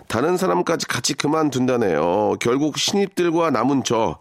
다른 0.07 0.37
사람까지 0.37 0.87
같이 0.87 1.15
그만둔다네요. 1.15 2.35
결국 2.41 2.77
신입들과 2.77 3.49
남은 3.53 3.85
저 3.85 4.19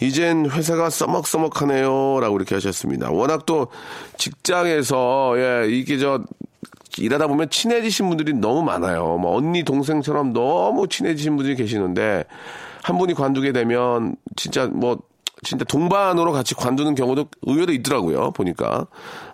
이젠 0.00 0.50
회사가 0.50 0.90
써먹써먹하네요 0.90 2.18
라고 2.20 2.34
이렇게 2.38 2.56
하셨습니다. 2.56 3.12
워낙 3.12 3.46
또 3.46 3.68
직장에서 4.16 5.34
예 5.36 5.68
이게 5.70 5.96
저 5.98 6.24
일하다 6.98 7.28
보면 7.28 7.50
친해지신 7.50 8.08
분들이 8.08 8.32
너무 8.32 8.64
많아요. 8.64 9.16
뭐 9.18 9.36
언니 9.36 9.62
동생처럼 9.62 10.32
너무 10.32 10.88
친해지신 10.88 11.36
분들이 11.36 11.54
계시는데 11.54 12.24
한 12.82 12.98
분이 12.98 13.14
관두게 13.14 13.52
되면 13.52 14.16
진짜 14.34 14.66
뭐 14.66 14.98
진짜 15.42 15.64
동반으로 15.64 16.32
같이 16.32 16.54
관두는 16.54 16.94
경우도 16.94 17.26
의외로 17.42 17.72
있더라고요. 17.72 18.32
보니까 18.32 18.86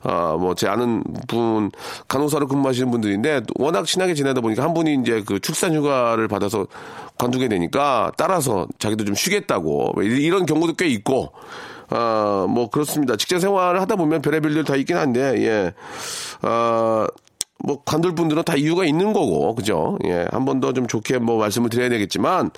아 0.02 0.36
뭐 0.38 0.54
제 0.54 0.68
아는 0.68 1.02
분 1.26 1.70
간호사로 2.08 2.46
근무하시는 2.48 2.90
분들인데 2.90 3.42
워낙 3.58 3.86
친하게 3.86 4.14
지내다 4.14 4.40
보니까 4.40 4.62
한 4.62 4.72
분이 4.75 4.98
이제 5.02 5.22
그 5.26 5.40
출산 5.40 5.75
휴가를 5.75 6.28
받아서 6.28 6.66
관두게 7.18 7.48
되니까 7.48 8.12
따라서 8.16 8.66
자기도 8.78 9.04
좀 9.04 9.14
쉬겠다고 9.14 9.94
이런 10.02 10.46
경우도 10.46 10.75
꽤 10.75 10.86
있고 10.88 11.32
아, 11.88 12.46
뭐, 12.48 12.68
그렇습니다. 12.68 13.14
직장 13.16 13.38
생활을 13.38 13.80
하다 13.80 13.94
보면 13.94 14.20
별의별 14.20 14.56
일 14.56 14.64
다 14.64 14.75
있긴 14.75 14.96
한데, 14.96 15.20
예. 15.46 15.72
아, 16.42 17.06
뭐, 17.64 17.82
관둘 17.84 18.14
분들은 18.14 18.42
다 18.44 18.54
이유가 18.54 18.84
있는 18.84 19.12
거고, 19.12 19.54
그죠? 19.54 19.98
예. 20.04 20.26
한 20.30 20.44
번 20.44 20.60
더 20.60 20.72
좀 20.72 20.86
좋게 20.86 21.18
뭐 21.18 21.38
말씀을 21.38 21.70
드려야 21.70 21.88
되겠지만, 21.88 22.50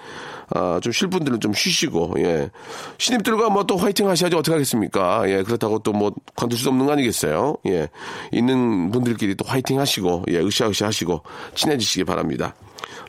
아, 0.50 0.81
좀 0.83 0.93
쉴 0.93 1.09
분들은 1.09 1.40
좀 1.40 1.52
쉬시고, 1.55 2.14
예. 2.19 2.50
신입들과 2.99 3.49
뭐 3.50 3.62
또 3.64 3.76
화이팅 3.76 4.09
하셔야지 4.09 4.35
어떻게 4.37 4.52
하겠습니까? 4.52 5.23
예. 5.31 5.43
그렇다고 5.43 5.78
또 5.81 5.93
뭐 5.93 6.12
관둘 6.37 6.59
수 6.59 6.69
없는 6.69 6.87
거 6.87 6.93
아니겠어요? 6.93 7.57
예. 7.67 7.88
있는 8.33 8.90
분들끼리 8.90 9.35
또 9.37 9.45
화이팅 9.47 9.78
하시고, 9.81 10.25
예. 10.31 10.40
으쌰으쌰 10.40 10.87
하시고, 10.87 11.23
친해지시기 11.55 12.05
바랍니다. 12.05 12.55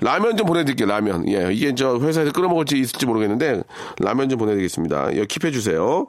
라면 0.02 0.38
좀 0.38 0.48
보내드릴게요, 0.48 0.88
라면. 0.88 1.28
예, 1.30 1.50
이게 1.52 1.76
저 1.76 1.98
회사에서 2.00 2.32
끓여 2.32 2.48
먹을지 2.48 2.78
있을지 2.78 3.06
모르겠는데, 3.06 3.62
라면 4.00 4.30
좀 4.30 4.40
보내드리겠습니다. 4.40 5.18
여 5.18 5.24
킵해주세요. 5.24 6.08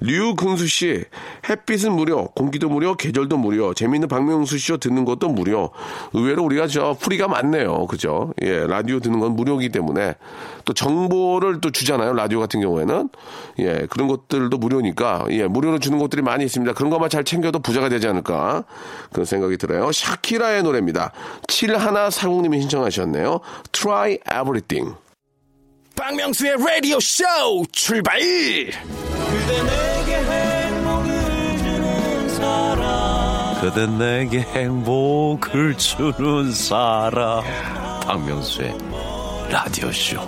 류근수 0.00 0.66
씨, 0.66 1.04
햇빛은 1.48 1.92
무료, 1.92 2.28
공기도 2.28 2.68
무료, 2.68 2.94
계절도 2.94 3.36
무료, 3.36 3.74
재밌는 3.74 4.08
박명수 4.08 4.58
쇼 4.58 4.76
듣는 4.76 5.04
것도 5.04 5.28
무료. 5.28 5.70
의외로 6.12 6.44
우리가 6.44 6.66
저 6.66 6.96
프리가 7.00 7.28
많네요. 7.28 7.86
그죠? 7.86 8.32
예, 8.42 8.66
라디오 8.66 9.00
듣는 9.00 9.20
건 9.20 9.34
무료이기 9.34 9.70
때문에, 9.70 10.14
또 10.64 10.72
정보를 10.72 11.60
또 11.60 11.70
주잖아요, 11.70 12.12
라디오 12.12 12.38
같은 12.38 12.60
경우에는. 12.60 13.08
예, 13.58 13.86
그런 13.90 14.08
것들도 14.08 14.56
무료니까, 14.58 15.26
예, 15.30 15.46
무료로 15.46 15.78
주는 15.78 15.98
것들이 15.98 16.22
많이 16.22 16.44
있습니다. 16.44 16.72
그런 16.74 16.90
것만 16.90 17.10
잘 17.10 17.24
챙겨도 17.24 17.60
부자가 17.60 17.88
되지 17.88 18.06
않을까. 18.06 18.64
그런 19.12 19.24
생각이 19.24 19.56
들어요. 19.56 19.90
샤키라의 19.92 20.62
노래입니다. 20.62 21.12
7140님이 21.48 22.60
신청하셨네요. 22.60 23.21
Try 23.72 24.18
Everything. 24.30 24.94
박명수의 25.96 26.56
라디오 26.56 26.98
쇼 27.00 27.24
출발! 27.72 28.18
그대 33.60 33.86
내게 33.86 34.40
행복을 34.40 35.78
주는 35.78 36.52
사람. 36.52 37.44
박명수의 38.04 38.76
라디오쇼 39.48 40.20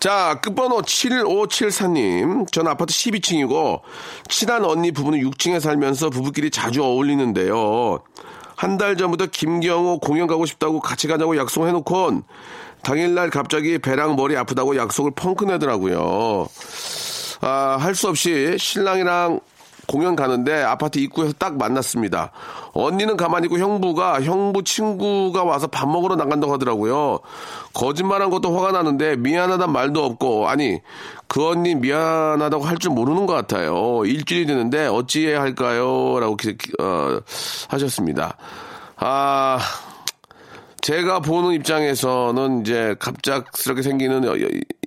자, 0.00 0.40
끝번호 0.42 0.80
7574님. 0.80 2.50
전 2.50 2.66
아파트 2.66 2.92
12층이고, 2.92 3.80
친한 4.28 4.64
언니 4.64 4.92
부부는 4.92 5.20
6층에 5.20 5.60
살면서 5.60 6.08
부부끼리 6.10 6.50
자주 6.50 6.82
어울리는데요. 6.82 8.00
한 8.56 8.76
달 8.78 8.96
전부터 8.96 9.26
김경호 9.26 10.00
공연 10.00 10.26
가고 10.26 10.44
싶다고 10.46 10.80
같이 10.80 11.06
가자고 11.06 11.36
약속해놓곤, 11.36 12.22
당일날 12.82 13.30
갑자기 13.30 13.78
배랑 13.78 14.16
머리 14.16 14.36
아프다고 14.36 14.76
약속을 14.76 15.12
펑크 15.12 15.44
내더라고요. 15.44 16.46
아, 17.42 17.76
할 17.80 17.94
수 17.94 18.08
없이 18.08 18.56
신랑이랑 18.58 19.40
공연 19.86 20.16
가는데 20.16 20.62
아파트 20.62 20.98
입구에서 20.98 21.32
딱 21.38 21.56
만났습니다. 21.56 22.32
언니는 22.72 23.16
가만히 23.16 23.46
있고 23.46 23.58
형부가 23.58 24.22
형부 24.22 24.64
친구가 24.64 25.44
와서 25.44 25.66
밥 25.66 25.88
먹으러 25.88 26.16
나간다고 26.16 26.52
하더라고요. 26.52 27.20
거짓말한 27.72 28.30
것도 28.30 28.56
화가 28.56 28.72
나는데 28.72 29.16
미안하단 29.16 29.72
말도 29.72 30.04
없고 30.04 30.48
아니 30.48 30.80
그 31.28 31.48
언니 31.48 31.74
미안하다고 31.74 32.64
할 32.64 32.78
줄 32.78 32.92
모르는 32.92 33.26
것 33.26 33.34
같아요. 33.34 34.02
일주일이 34.06 34.46
되는데 34.46 34.86
어찌해야 34.86 35.40
할까요?라고 35.42 36.36
어, 36.80 37.20
하셨습니다. 37.68 38.36
아 38.96 39.58
제가 40.80 41.20
보는 41.20 41.52
입장에서는 41.52 42.62
이제 42.62 42.94
갑작스럽게 42.98 43.82
생기는 43.82 44.24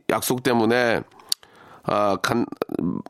약속 0.09 0.41
때문에 0.43 1.01
아, 1.85 2.15
간, 2.21 2.45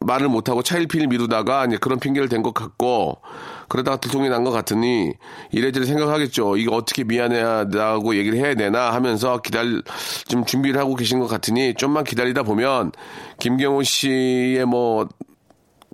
말을 0.01 0.27
못하고 0.29 0.63
차일피일 0.63 1.07
미루다가 1.07 1.65
이제 1.65 1.77
그런 1.77 1.99
핑계를 1.99 2.29
댄 2.29 2.43
것 2.43 2.53
같고, 2.53 3.21
그러다가 3.69 3.97
들통이 3.97 4.29
난 4.29 4.43
것 4.43 4.51
같으니, 4.51 5.13
이래저래 5.51 5.85
생각하겠죠. 5.85 6.57
이거 6.57 6.75
어떻게 6.75 7.03
미안하다고 7.03 8.15
얘기를 8.15 8.37
해야 8.37 8.55
되나 8.55 8.91
하면서 8.93 9.39
기다릴, 9.41 9.83
좀 10.27 10.45
준비를 10.45 10.79
하고 10.79 10.95
계신 10.95 11.19
것 11.19 11.27
같으니, 11.27 11.73
좀만 11.75 12.03
기다리다 12.03 12.43
보면, 12.43 12.91
김경호 13.39 13.83
씨의 13.83 14.65
뭐, 14.65 15.07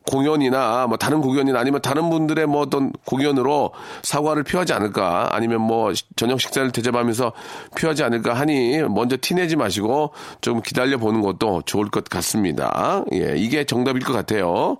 공연이나 0.09 0.87
뭐 0.87 0.97
다른 0.97 1.21
공연이나 1.21 1.59
아니면 1.59 1.81
다른 1.81 2.09
분들의 2.09 2.47
뭐 2.47 2.61
어떤 2.61 2.91
공연으로 3.05 3.71
사과를 4.01 4.43
표하지 4.43 4.73
않을까 4.73 5.29
아니면 5.31 5.61
뭐 5.61 5.93
저녁 6.15 6.41
식사를 6.41 6.71
대접하면서 6.71 7.31
표하지 7.77 8.03
않을까 8.03 8.33
하니 8.33 8.81
먼저 8.89 9.17
티내지 9.21 9.55
마시고 9.55 10.11
좀 10.41 10.61
기다려 10.61 10.97
보는 10.97 11.21
것도 11.21 11.61
좋을 11.65 11.89
것 11.89 12.05
같습니다. 12.05 13.03
예, 13.13 13.35
이게 13.37 13.63
정답일 13.65 14.03
것 14.03 14.13
같아요. 14.13 14.77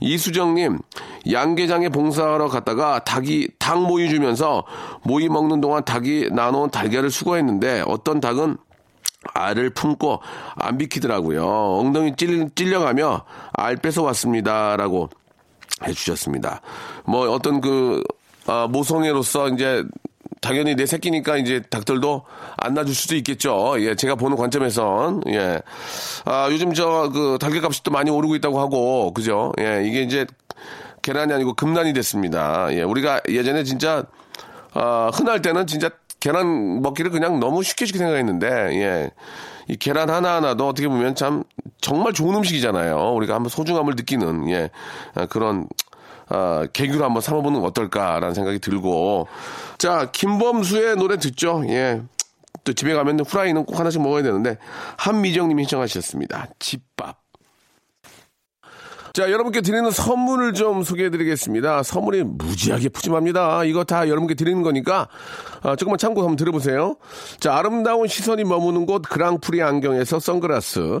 이수정님 0.00 0.78
양계장에 1.30 1.90
봉사하러 1.90 2.48
갔다가 2.48 3.00
닭이 3.00 3.48
닭 3.58 3.82
모이 3.82 4.08
주면서 4.08 4.64
모이 5.02 5.28
먹는 5.28 5.60
동안 5.60 5.84
닭이 5.84 6.30
나눠온 6.32 6.70
달걀을 6.70 7.10
수거했는데 7.10 7.84
어떤 7.86 8.20
닭은 8.20 8.56
알을 9.34 9.70
품고 9.70 10.20
안 10.56 10.78
비키더라고요. 10.78 11.44
엉덩이 11.44 12.16
찔, 12.16 12.50
찔려 12.54 12.80
가며 12.80 13.24
알 13.52 13.76
뺏어 13.76 14.02
왔습니다라고 14.02 15.10
해주셨습니다. 15.86 16.60
뭐 17.04 17.30
어떤 17.30 17.60
그 17.60 18.02
아, 18.46 18.66
모성애로서 18.70 19.48
이제 19.50 19.84
당연히 20.40 20.74
내 20.74 20.86
새끼니까 20.86 21.36
이제 21.36 21.60
닭들도 21.68 22.24
안 22.56 22.72
놔줄 22.72 22.94
수도 22.94 23.14
있겠죠. 23.16 23.74
예, 23.80 23.94
제가 23.94 24.14
보는 24.14 24.38
관점에선 24.38 25.22
예, 25.28 25.60
아 26.24 26.48
요즘 26.50 26.72
저 26.72 27.10
그 27.12 27.36
달걀 27.38 27.62
값이 27.64 27.82
또 27.82 27.90
많이 27.90 28.10
오르고 28.10 28.34
있다고 28.36 28.58
하고 28.58 29.12
그죠? 29.12 29.52
예, 29.60 29.82
이게 29.84 30.00
이제 30.02 30.26
계란이 31.02 31.32
아니고 31.32 31.54
금란이 31.54 31.92
됐습니다. 31.92 32.68
예, 32.72 32.82
우리가 32.82 33.20
예전에 33.28 33.64
진짜 33.64 34.04
아, 34.72 35.10
흔할 35.12 35.42
때는 35.42 35.66
진짜 35.66 35.90
계란 36.20 36.82
먹기를 36.82 37.10
그냥 37.10 37.40
너무 37.40 37.62
쉽게 37.62 37.86
쉽게 37.86 37.98
생각했는데, 37.98 38.48
예. 38.80 39.10
이 39.68 39.76
계란 39.76 40.10
하나하나도 40.10 40.68
어떻게 40.68 40.88
보면 40.88 41.14
참 41.14 41.44
정말 41.80 42.12
좋은 42.12 42.34
음식이잖아요. 42.36 43.14
우리가 43.14 43.34
한번 43.34 43.48
소중함을 43.48 43.94
느끼는, 43.96 44.50
예. 44.50 44.70
아, 45.14 45.26
그런, 45.26 45.66
아, 46.28 46.66
개규를 46.72 47.04
한번 47.04 47.22
삼아보는 47.22 47.60
건 47.60 47.68
어떨까라는 47.70 48.34
생각이 48.34 48.58
들고. 48.58 49.28
자, 49.78 50.10
김범수의 50.12 50.96
노래 50.96 51.16
듣죠? 51.16 51.62
예. 51.68 52.02
또 52.64 52.74
집에 52.74 52.92
가면 52.92 53.20
후라이는 53.20 53.64
꼭 53.64 53.78
하나씩 53.80 54.02
먹어야 54.02 54.22
되는데, 54.22 54.58
한미정님이 54.98 55.64
신청하셨습니다. 55.64 56.48
집밥. 56.58 57.29
자, 59.12 59.28
여러분께 59.30 59.60
드리는 59.60 59.90
선물을 59.90 60.52
좀 60.52 60.84
소개해 60.84 61.10
드리겠습니다. 61.10 61.82
선물이 61.82 62.22
무지하게 62.22 62.90
푸짐합니다. 62.90 63.64
이거 63.64 63.82
다 63.82 64.08
여러분께 64.08 64.34
드리는 64.34 64.62
거니까, 64.62 65.08
아, 65.62 65.74
조금만 65.74 65.98
참고 65.98 66.20
한번 66.20 66.36
들어보세요. 66.36 66.94
자, 67.40 67.56
아름다운 67.56 68.06
시선이 68.06 68.44
머무는 68.44 68.86
곳 68.86 69.02
그랑프리 69.02 69.62
안경에서 69.62 70.20
선글라스, 70.20 71.00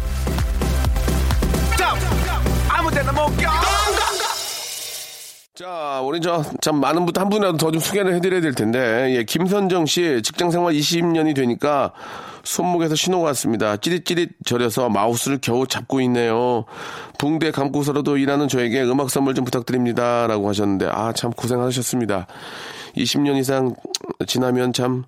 자, 5.53 6.01
우리 6.03 6.19
저, 6.21 6.43
참 6.61 6.79
많은 6.79 7.05
분, 7.05 7.13
한 7.15 7.29
분이라도 7.29 7.57
더 7.57 7.71
좀 7.71 7.79
소개를 7.79 8.15
해드려야 8.15 8.41
될 8.41 8.53
텐데, 8.55 9.15
예, 9.17 9.23
김선정 9.23 9.85
씨, 9.85 10.21
직장 10.23 10.49
생활 10.49 10.73
20년이 10.73 11.35
되니까 11.35 11.91
손목에서 12.43 12.95
신호가 12.95 13.25
왔습니다. 13.27 13.77
찌릿찌릿 13.77 14.29
저려서 14.45 14.89
마우스를 14.89 15.37
겨우 15.41 15.67
잡고 15.67 16.01
있네요. 16.01 16.65
붕대 17.19 17.51
감고서라도 17.51 18.17
일하는 18.17 18.47
저에게 18.47 18.81
음악 18.83 19.11
선물 19.11 19.35
좀 19.35 19.45
부탁드립니다. 19.45 20.25
라고 20.27 20.49
하셨는데, 20.49 20.87
아, 20.91 21.13
참 21.13 21.31
고생하셨습니다. 21.31 22.25
20년 22.97 23.37
이상 23.37 23.75
지나면 24.25 24.73
참, 24.73 25.03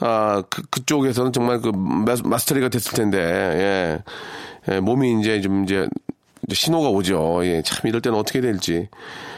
아, 0.00 0.42
그, 0.50 0.62
그쪽에서는 0.70 1.32
정말 1.32 1.60
그 1.60 1.70
마스- 1.74 2.22
마스터리가 2.22 2.68
됐을 2.68 2.92
텐데, 2.92 3.18
예. 3.18 4.02
예, 4.74 4.80
몸이 4.80 5.20
이제 5.20 5.40
좀 5.40 5.64
이제 5.64 5.88
이제 6.46 6.54
신호가 6.54 6.88
오죠. 6.88 7.40
예, 7.44 7.62
참 7.62 7.88
이럴 7.88 8.00
때는 8.00 8.18
어떻게 8.18 8.40
될지. 8.40 8.88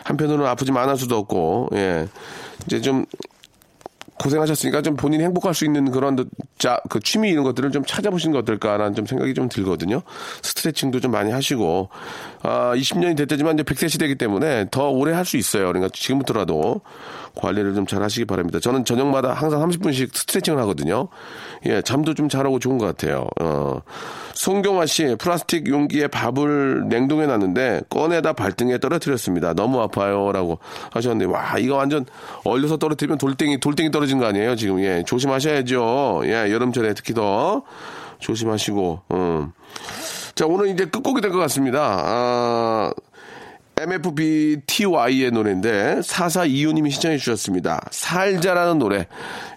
한편으로는 0.05 0.47
아프지만 0.47 0.85
안할 0.85 0.97
수도 0.97 1.17
없고, 1.17 1.71
예. 1.75 2.09
이제 2.67 2.81
좀 2.81 3.07
고생하셨으니까 4.19 4.83
좀 4.83 4.97
본인이 4.97 5.25
행복할 5.25 5.55
수 5.55 5.65
있는 5.65 5.91
그런 5.91 6.29
자, 6.59 6.81
그 6.89 7.01
취미 7.01 7.31
이런 7.31 7.45
것들을 7.45 7.71
좀 7.71 7.85
찾아보시는 7.85 8.33
게 8.33 8.39
어떨까라는 8.39 8.95
좀 8.95 9.07
생각이 9.07 9.33
좀 9.35 9.49
들거든요. 9.49 10.03
스트레칭도 10.43 11.01
좀 11.01 11.13
많이 11.13 11.31
하시고, 11.31 11.89
아, 12.43 12.73
20년이 12.75 13.17
됐다지만 13.17 13.55
이제 13.55 13.63
100세 13.63 13.89
시대이기 13.89 14.17
때문에 14.17 14.67
더 14.71 14.89
오래 14.91 15.13
할 15.13 15.25
수 15.29 15.37
있어요. 15.37 15.67
그러니까 15.67 15.91
지금부터라도 15.93 16.81
관리를 17.35 17.75
좀 17.75 17.87
잘 17.87 18.03
하시기 18.03 18.25
바랍니다. 18.25 18.61
저는 18.61 18.85
저녁마다 18.85 19.33
항상 19.33 19.61
30분씩 19.67 20.15
스트레칭을 20.15 20.59
하거든요. 20.63 21.09
예, 21.67 21.81
잠도 21.83 22.15
좀 22.15 22.29
잘하고 22.29 22.59
좋은 22.59 22.77
것 22.79 22.87
같아요. 22.87 23.27
어. 23.41 23.81
송경화 24.35 24.87
씨, 24.87 25.17
플라스틱 25.19 25.69
용기에 25.69 26.07
밥을 26.09 26.89
냉동해 26.89 27.27
놨는데 27.27 27.83
꺼내다 27.91 28.35
발등에 28.35 28.79
떨어뜨렸습니다. 28.79 29.53
너무 29.55 29.81
아파요. 29.81 30.31
라고 30.33 30.59
하셨는데, 30.93 31.25
와, 31.33 31.59
이거 31.59 31.77
완전 31.77 32.05
얼려서 32.45 32.77
떨어뜨리면 32.77 33.19
돌덩이, 33.19 33.59
돌덩이 33.59 33.91
떨어 33.91 34.07
진 34.09 34.19
거 34.19 34.27
아니에요? 34.27 34.57
지금, 34.57 34.81
예, 34.81 35.03
조심하셔야죠. 35.07 36.23
예, 36.25 36.51
여름철에 36.53 36.95
특히 36.95 37.15
더 37.15 37.63
조심하시고, 38.19 39.01
음. 39.13 39.53
자, 40.35 40.47
오늘 40.47 40.69
이제 40.69 40.85
끝곡이 40.87 41.21
될 41.21 41.31
것 41.31 41.39
같습니다. 41.39 41.81
아, 42.05 42.93
MFBTY의 43.81 45.31
노래인데 45.33 46.01
4425님이 46.01 46.91
신청해 46.91 47.19
주셨습니다. 47.19 47.81
살자라는 47.91 48.79
노래 48.79 49.07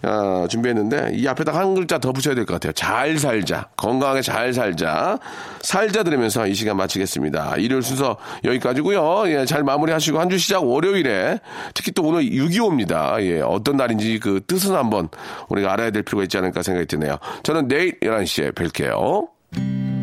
아, 0.03 0.47
준비했는데 0.49 1.11
이 1.15 1.27
앞에다 1.27 1.53
한 1.53 1.73
글자 1.75 1.97
더 1.99 2.11
붙여야 2.11 2.35
될 2.35 2.45
것 2.45 2.53
같아요. 2.55 2.73
잘 2.73 3.17
살자. 3.19 3.69
건강하게 3.77 4.21
잘 4.21 4.53
살자. 4.53 5.19
살자 5.61 6.03
들으면서 6.03 6.47
이 6.47 6.53
시간 6.55 6.77
마치겠습니다. 6.77 7.55
일요일 7.57 7.83
순서 7.83 8.17
여기까지고요. 8.43 9.23
예, 9.27 9.45
잘 9.45 9.63
마무리하시고 9.63 10.19
한 10.19 10.31
주 10.31 10.37
시작 10.37 10.63
월요일에 10.63 11.39
특히 11.73 11.91
또 11.91 12.03
오늘 12.03 12.23
6.25입니다. 12.23 13.21
예, 13.23 13.41
어떤 13.41 13.75
날인지 13.75 14.19
그 14.19 14.39
뜻은 14.47 14.73
한번 14.75 15.09
우리가 15.49 15.73
알아야 15.73 15.91
될 15.91 16.03
필요가 16.03 16.23
있지 16.23 16.37
않을까 16.37 16.61
생각이 16.63 16.87
드네요. 16.87 17.17
저는 17.43 17.67
내일 17.67 17.99
11시에 17.99 18.53
뵐게요. 18.55 20.00